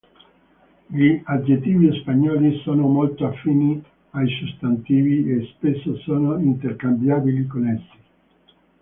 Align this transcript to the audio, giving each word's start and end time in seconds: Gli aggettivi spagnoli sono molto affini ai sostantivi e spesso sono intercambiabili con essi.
Gli 0.87 1.21
aggettivi 1.25 1.93
spagnoli 1.99 2.57
sono 2.63 2.87
molto 2.87 3.27
affini 3.27 3.79
ai 4.09 4.27
sostantivi 4.43 5.29
e 5.31 5.45
spesso 5.53 5.95
sono 5.97 6.39
intercambiabili 6.39 7.45
con 7.45 7.67
essi. 7.67 7.99